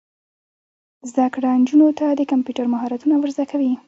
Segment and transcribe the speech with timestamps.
[1.09, 3.71] زده کړه نجونو ته د کمپیوټر مهارتونه ور زده کوي.